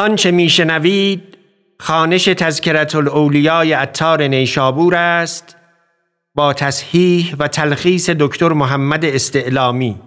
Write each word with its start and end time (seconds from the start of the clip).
آنچه 0.00 0.30
میشنوید 0.30 1.38
خانش 1.80 2.24
تذکرت 2.24 2.94
الاولیای 2.94 3.74
اتار 3.74 4.22
نیشابور 4.22 4.94
است 4.94 5.56
با 6.34 6.52
تصحیح 6.52 7.36
و 7.38 7.48
تلخیص 7.48 8.10
دکتر 8.10 8.48
محمد 8.48 9.04
استعلامی. 9.04 10.00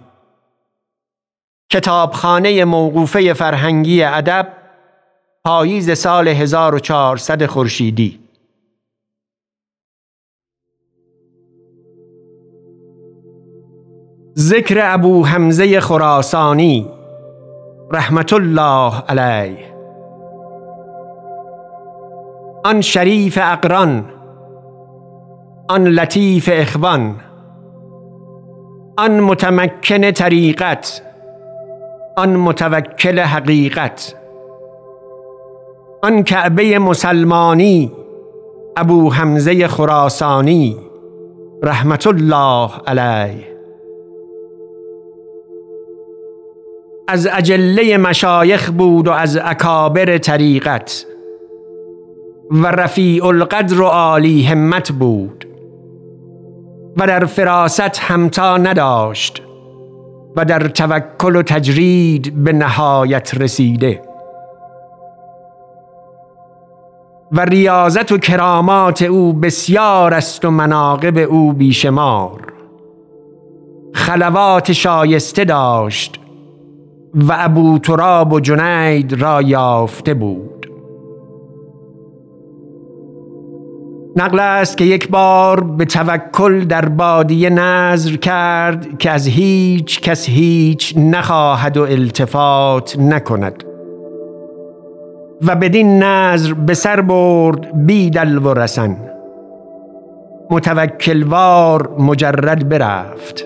کتابخانه 1.70 2.64
موقوفه 2.64 3.32
فرهنگی 3.32 4.02
ادب 4.02 4.52
پاییز 5.44 5.98
سال 5.98 6.28
1400 6.28 7.46
خورشیدی. 7.46 8.20
ذکر 14.36 14.80
ابو 14.82 15.26
حمزه 15.26 15.80
خراسانی 15.80 16.90
رحمت 17.92 18.32
الله 18.32 19.00
علیه. 19.08 19.73
آن 22.64 22.80
شریف 22.80 23.38
اقران 23.42 24.04
آن 25.68 25.84
لطیف 25.84 26.50
اخوان 26.52 27.14
آن 28.98 29.20
متمکن 29.20 30.10
طریقت 30.10 31.02
آن 32.16 32.36
متوکل 32.36 33.18
حقیقت 33.18 34.14
آن 36.02 36.22
کعبه 36.22 36.78
مسلمانی 36.78 37.92
ابو 38.76 39.10
حمزه 39.10 39.66
خراسانی 39.66 40.76
رحمت 41.62 42.06
الله 42.06 42.70
علیه. 42.86 43.56
از 47.08 47.28
اجله 47.32 47.98
مشایخ 47.98 48.70
بود 48.70 49.08
و 49.08 49.10
از 49.10 49.38
اکابر 49.44 50.18
طریقت. 50.18 51.06
و 52.50 52.66
رفیع 52.66 53.26
القدر 53.26 53.80
و 53.80 53.84
عالی 53.84 54.42
همت 54.42 54.92
بود 54.92 55.48
و 56.96 57.06
در 57.06 57.24
فراست 57.24 57.98
همتا 58.00 58.56
نداشت 58.56 59.42
و 60.36 60.44
در 60.44 60.68
توکل 60.68 61.36
و 61.36 61.42
تجرید 61.42 62.44
به 62.44 62.52
نهایت 62.52 63.34
رسیده 63.34 64.02
و 67.32 67.40
ریاضت 67.40 68.12
و 68.12 68.18
کرامات 68.18 69.02
او 69.02 69.32
بسیار 69.32 70.14
است 70.14 70.44
و 70.44 70.50
مناقب 70.50 71.18
او 71.18 71.52
بیشمار. 71.52 72.52
خلوات 73.94 74.72
شایسته 74.72 75.44
داشت 75.44 76.20
و 77.14 77.36
ابو 77.38 77.78
تراب 77.78 78.32
و 78.32 78.40
جنید 78.40 79.12
را 79.22 79.42
یافته 79.42 80.14
بود. 80.14 80.53
نقل 84.16 84.40
است 84.40 84.76
که 84.76 84.84
یک 84.84 85.08
بار 85.08 85.60
به 85.60 85.84
توکل 85.84 86.64
در 86.64 86.88
بادیه 86.88 87.50
نظر 87.50 88.16
کرد 88.16 88.98
که 88.98 89.10
از 89.10 89.26
هیچ 89.26 90.00
کس 90.00 90.28
هیچ 90.28 90.94
نخواهد 90.96 91.76
و 91.76 91.82
التفات 91.82 92.98
نکند. 92.98 93.64
و 95.46 95.56
بدین 95.56 96.02
نظر 96.02 96.54
به 96.54 96.74
سر 96.74 97.00
برد 97.00 97.86
بی 97.86 98.10
دل 98.10 98.38
و 98.38 98.54
رسن. 98.54 98.96
متوکلوار 100.50 101.90
مجرد 101.98 102.68
برفت. 102.68 103.44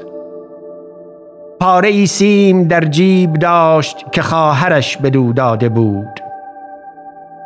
پاره 1.61 1.89
ای 1.89 2.07
سیم 2.07 2.65
در 2.65 2.85
جیب 2.85 3.35
داشت 3.35 4.05
که 4.13 4.23
خواهرش 4.23 4.97
بدو 4.97 5.33
داده 5.33 5.69
بود. 5.69 6.21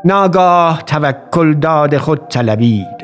ناگاه 0.05 0.83
توکل 0.87 1.55
داد 1.55 1.97
خود 1.97 2.29
طلبید. 2.29 3.02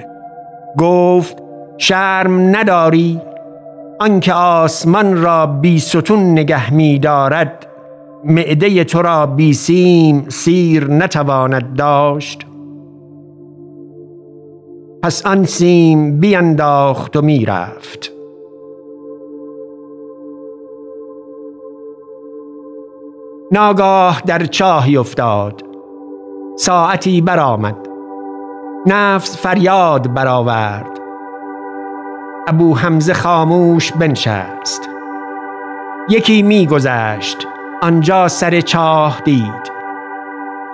گفت 0.79 1.37
شرم 1.79 2.56
نداری؟ 2.56 3.21
آنکه 4.01 4.33
آسمان 4.33 5.23
را 5.23 5.47
بی 5.47 5.79
ستون 5.79 6.33
نگه 6.33 6.75
می 6.75 6.99
دارد 6.99 7.67
معده 8.25 8.84
تو 8.84 9.03
را 9.03 9.27
بی 9.27 9.53
سیم 9.53 10.28
سیر 10.28 10.91
نتواند 10.91 11.77
داشت. 11.77 12.47
پس 15.03 15.27
آن 15.27 15.45
سیم 15.45 16.21
بینداخت 16.21 17.17
و 17.17 17.23
می‌رفت 17.23 18.12
ناگاه 23.53 24.23
در 24.27 24.45
چاهی 24.45 24.97
افتاد. 24.97 25.62
ساعتی 26.57 27.21
برآمد. 27.21 27.88
نفس 28.87 29.37
فریاد 29.37 30.15
برآورد. 30.15 31.00
ابو 32.49 32.75
حمزه 32.75 33.15
خاموش 33.15 33.93
بنشست. 33.93 34.89
یکی 36.09 36.43
میگذشت 36.43 37.47
آنجا 37.83 38.28
سر 38.28 38.61
چاه 38.61 39.21
دید. 39.25 39.72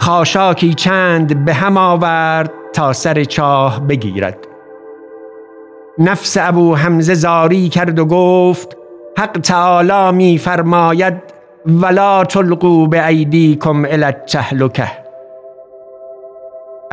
خاشاکی 0.01 0.75
چند 0.75 1.45
به 1.45 1.55
هم 1.55 1.77
آورد 1.77 2.51
تا 2.73 2.93
سر 2.93 3.25
چاه 3.25 3.81
بگیرد. 3.81 4.39
نفس 5.99 6.37
ابو 6.41 6.75
حمزه 6.75 7.15
زاری 7.15 7.69
کرد 7.69 7.99
و 7.99 8.05
گفت 8.05 8.77
حق 9.19 9.39
تعالی 9.39 10.17
می 10.17 10.39
فرماید 10.39 11.15
ولا 11.67 12.25
تلقوا 12.25 12.87
به 12.87 13.07
ایدیکم 13.07 13.85
الی 13.85 14.05
التهلکه. 14.05 15.04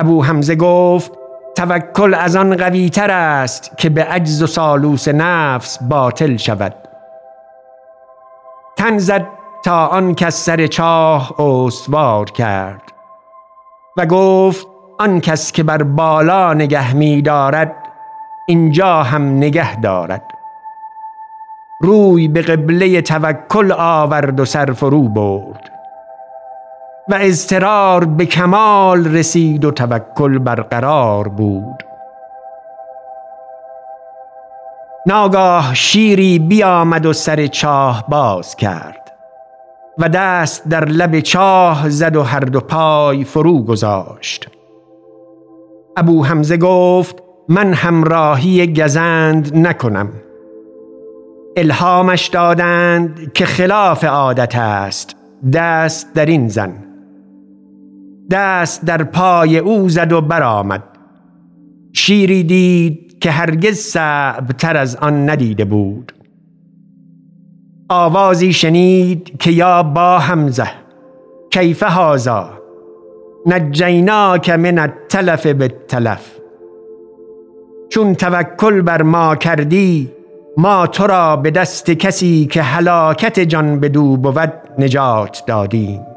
ابو 0.01 0.23
حمزه 0.23 0.55
گفت 0.55 1.11
توکل 1.55 2.13
از 2.13 2.35
آن 2.35 2.55
قوی 2.55 2.89
تر 2.89 3.11
است 3.11 3.77
که 3.77 3.89
به 3.89 4.03
عجز 4.03 4.41
و 4.41 4.47
سالوس 4.47 5.07
نفس 5.07 5.83
باطل 5.83 6.37
شود. 6.37 6.75
تن 8.77 8.97
زد 8.97 9.27
تا 9.63 9.87
آن 9.87 10.15
کس 10.15 10.45
سر 10.45 10.67
چاه 10.67 11.41
استوار 11.41 12.25
کرد 12.25 12.81
و 13.97 14.05
گفت 14.05 14.67
آن 14.99 15.19
کس 15.19 15.51
که 15.51 15.63
بر 15.63 15.83
بالا 15.83 16.53
نگه 16.53 16.93
می 16.93 17.21
دارد 17.21 17.75
اینجا 18.47 19.03
هم 19.03 19.37
نگه 19.37 19.79
دارد. 19.79 20.23
روی 21.81 22.27
به 22.27 22.41
قبله 22.41 23.01
توکل 23.01 23.71
آورد 23.77 24.39
و 24.39 24.45
سر 24.45 24.71
فرو 24.71 25.09
برد. 25.09 25.80
و 27.09 27.17
اضطرار 27.21 28.05
به 28.05 28.25
کمال 28.25 29.07
رسید 29.07 29.65
و 29.65 29.71
توکل 29.71 30.37
برقرار 30.37 31.27
بود. 31.27 31.83
ناگاه 35.05 35.73
شیری 35.73 36.39
بیامد 36.39 37.05
و 37.05 37.13
سر 37.13 37.47
چاه 37.47 38.05
باز 38.09 38.55
کرد 38.55 39.11
و 39.97 40.09
دست 40.09 40.67
در 40.67 40.85
لب 40.85 41.19
چاه 41.19 41.89
زد 41.89 42.15
و 42.15 42.23
هر 42.23 42.39
دو 42.39 42.59
پای 42.59 43.23
فرو 43.23 43.63
گذاشت. 43.63 44.47
ابو 45.97 46.25
حمزه 46.25 46.57
گفت 46.57 47.23
من 47.49 47.73
همراهی 47.73 48.73
گزند 48.73 49.57
نکنم. 49.57 50.09
الهامش 51.57 52.27
دادند 52.27 53.33
که 53.33 53.45
خلاف 53.45 54.03
عادت 54.03 54.55
است. 54.55 55.15
دست 55.53 56.13
در 56.13 56.25
این 56.25 56.47
زن. 56.47 56.90
دست 58.31 58.85
در 58.85 59.03
پای 59.03 59.57
او 59.57 59.89
زد 59.89 60.11
و 60.11 60.21
برآمد. 60.21 60.83
شیری 61.93 62.43
دید 62.43 63.19
که 63.19 63.31
هرگز 63.31 63.77
صعب 63.77 64.47
تر 64.47 64.77
از 64.77 64.95
آن 64.95 65.29
ندیده 65.29 65.65
بود. 65.65 66.11
آوازی 67.89 68.53
شنید 68.53 69.37
که 69.39 69.51
یا 69.51 69.83
با 69.83 70.19
همزه 70.19 70.67
کیف 71.49 71.83
هازا 71.83 72.49
نجیناک 73.45 74.49
من 74.49 74.79
التلف 74.79 75.45
بالتلف. 75.45 76.31
چون 77.89 78.15
توکل 78.15 78.81
بر 78.81 79.01
ما 79.01 79.35
کردی 79.35 80.11
ما 80.57 80.87
تو 80.87 81.07
را 81.07 81.35
به 81.35 81.51
دست 81.51 81.91
کسی 81.91 82.45
که 82.45 82.61
هلاکت 82.61 83.39
جان 83.39 83.79
بدو 83.79 84.17
بود 84.17 84.53
نجات 84.77 85.43
دادیم. 85.47 86.10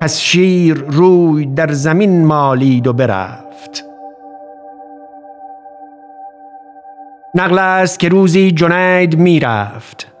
پس 0.00 0.18
شیر 0.18 0.74
روی 0.74 1.46
در 1.46 1.72
زمین 1.72 2.24
مالید 2.24 2.86
و 2.86 2.92
برفت. 2.92 3.84
نقل 7.34 7.58
است 7.58 7.98
که 7.98 8.08
روزی 8.08 8.52
جنید 8.52 9.18
می‌رفت. 9.18 10.12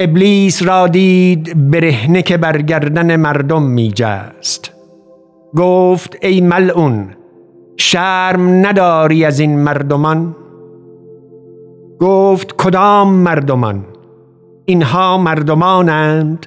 ابلیس 0.00 0.62
را 0.62 0.88
دید 0.88 1.70
برهنه 1.70 2.22
که 2.22 2.36
بر 2.36 2.62
گردن 2.62 3.16
مردم 3.16 3.62
می 3.62 3.92
جست 3.94 4.72
گفت 5.56 6.16
ای 6.22 6.40
ملعون 6.40 7.08
شرم 7.76 8.66
نداری 8.66 9.24
از 9.24 9.40
این 9.40 9.58
مردمان؟ 9.58 10.36
گفت 12.00 12.54
کدام 12.56 13.12
مردمان؟ 13.12 13.84
اینها 14.64 15.18
مردمانند؟ 15.18 16.46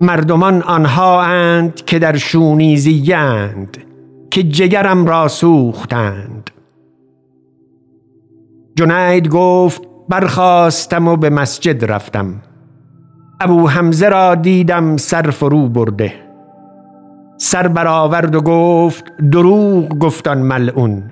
مردمان 0.00 0.62
آنها 0.62 1.22
اند 1.22 1.74
که 1.74 1.98
در 1.98 2.16
شونیزی 2.16 3.12
اند 3.12 3.76
که 4.30 4.42
جگرم 4.42 5.06
را 5.06 5.28
سوختند. 5.28 6.50
جنید 8.76 9.28
گفت 9.28 9.82
برخواستم 10.08 11.08
و 11.08 11.16
به 11.16 11.30
مسجد 11.30 11.84
رفتم. 11.84 12.42
ابو 13.40 13.68
حمزه 13.68 14.08
را 14.08 14.34
دیدم 14.34 14.96
سر 14.96 15.30
فرو 15.30 15.68
برده. 15.68 16.12
سر 17.36 17.68
برآورد 17.68 18.34
و 18.34 18.40
گفت 18.40 19.04
دروغ 19.32 19.98
گفتان 19.98 20.38
ملعون 20.38 21.02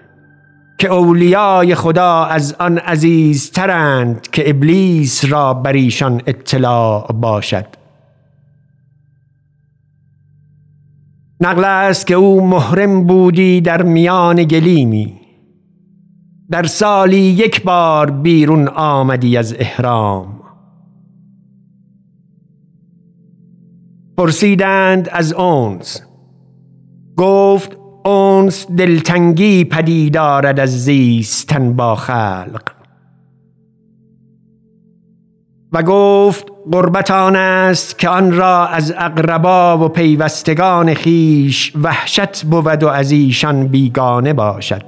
که 0.79 0.89
اولیای 0.89 1.75
خدا 1.75 2.25
از 2.25 2.57
آن 2.59 2.79
عزیزترند 2.79 4.29
که 4.33 4.51
ابلیس 4.51 5.25
را 5.25 5.55
بر 5.55 5.73
ایشان 5.73 6.23
اطلاع 6.27 7.13
باشد. 7.13 7.76
نقل 11.41 11.65
است 11.65 12.07
که 12.07 12.15
او 12.15 12.47
محرم 12.47 13.05
بودی 13.05 13.61
در 13.61 13.83
میان 13.83 14.45
گلیمی. 14.45 15.21
در 16.51 16.65
سالی 16.65 17.17
یک 17.17 17.63
بار 17.63 18.11
بیرون 18.11 18.69
آمدی 18.69 19.37
از 19.37 19.55
احرام. 19.59 20.41
پرسیدند 24.17 25.09
از 25.13 25.33
اونس. 25.33 26.03
گفت 27.17 27.77
اونس 28.05 28.67
دلتنگی 28.67 29.65
پدید 29.65 30.15
دارد 30.15 30.61
از 30.61 30.85
زیستن 30.85 31.73
با 31.73 31.95
خلق. 31.95 32.76
و 35.73 35.83
گفت 35.83 36.47
قربت 36.73 37.11
آن 37.11 37.37
است 37.37 37.99
که 37.99 38.09
آن 38.09 38.33
را 38.33 38.67
از 38.67 38.95
اقربا 38.99 39.79
و 39.79 39.89
پیوستگان 39.89 40.95
خیش 40.95 41.73
وحشت 41.83 42.45
بود 42.45 42.83
و 42.83 42.89
از 42.89 43.11
ایشان 43.11 43.67
بیگانه 43.67 44.33
باشد. 44.33 44.83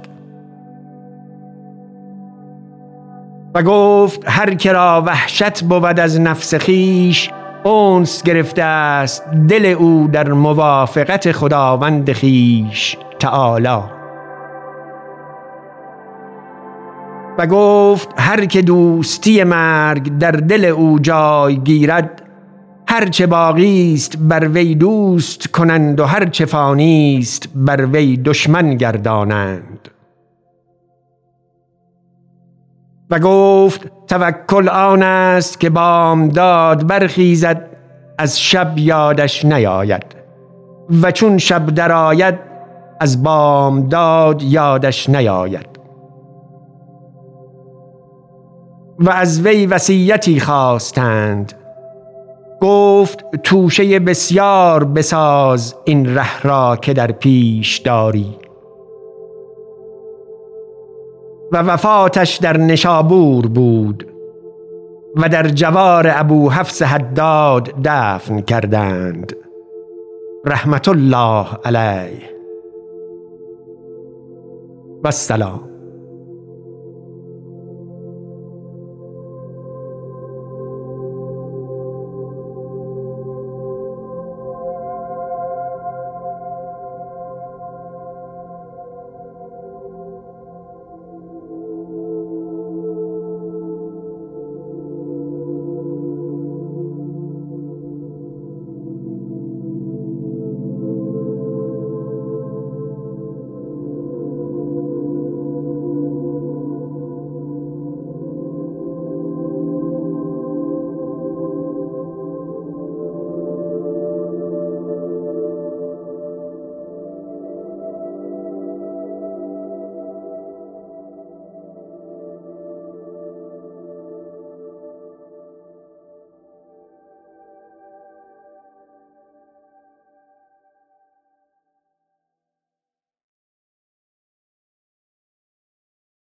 و 3.55 3.63
گفت 3.63 4.23
هر 4.25 4.53
که 4.53 4.71
را 4.71 5.03
وحشت 5.05 5.63
بود 5.63 5.99
از 5.99 6.19
نفس 6.19 6.55
خیش 6.55 7.29
اونس 7.63 8.23
گرفته 8.23 8.63
است 8.63 9.23
دل 9.49 9.65
او 9.65 10.09
در 10.11 10.31
موافقت 10.31 11.31
خداوند 11.31 12.11
خیش 12.11 12.97
تعالی. 13.19 13.98
و 17.39 17.47
گفت 17.47 18.09
هر 18.17 18.45
که 18.45 18.61
دوستی 18.61 19.43
مرگ 19.43 20.17
در 20.17 20.31
دل 20.31 20.65
او 20.65 20.99
جای 20.99 21.57
گیرد 21.57 22.21
هرچه 22.87 23.27
باقی 23.27 23.93
است 23.93 24.17
بر 24.17 24.47
وی 24.47 24.75
دوست 24.75 25.47
کنند 25.47 25.99
و 25.99 26.05
هرچه 26.05 26.45
فانی 26.45 27.17
است 27.21 27.49
بر 27.55 27.85
وی 27.85 28.17
دشمن 28.17 28.75
گردانند. 28.75 29.89
و 33.09 33.19
گفت 33.19 33.91
توکل 34.07 34.69
آن 34.69 35.03
است 35.03 35.59
که 35.59 35.69
بامداد 35.69 36.87
برخیزد 36.87 37.69
از 38.17 38.41
شب 38.41 38.77
یادش 38.77 39.45
نیاید. 39.45 40.05
و 41.01 41.11
چون 41.11 41.37
شب 41.37 41.65
درآید 41.65 42.39
از 42.99 43.23
بامداد 43.23 44.43
یادش 44.43 45.09
نیاید. 45.09 45.78
و 48.99 49.09
از 49.09 49.41
وی 49.41 49.65
وصیتی 49.65 50.39
خواستند. 50.39 51.53
گفت 52.61 53.35
توشه 53.43 53.99
بسیار 53.99 54.83
بساز 54.83 55.75
این 55.85 56.15
ره 56.15 56.41
را 56.41 56.75
که 56.75 56.93
در 56.93 57.11
پیش 57.11 57.77
داری. 57.77 58.37
و 61.51 61.57
وفاتش 61.57 62.37
در 62.37 62.57
نشابور 62.57 63.47
بود 63.47 64.07
و 65.15 65.29
در 65.29 65.47
جوار 65.47 66.07
ابو 66.15 66.49
حفص 66.49 66.81
حداد 66.81 67.73
دفن 67.83 68.41
کردند. 68.41 69.35
رحمت 70.45 70.87
الله 70.87 71.47
علیه. 71.65 72.29
و 75.03 75.07
السلام. 75.07 75.68